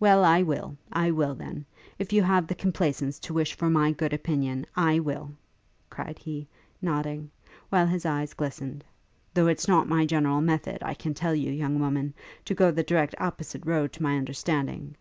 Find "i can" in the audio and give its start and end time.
10.82-11.14